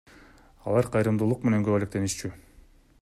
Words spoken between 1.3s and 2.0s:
менен көп